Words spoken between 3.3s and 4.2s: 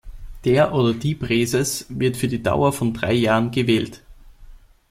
gewählt.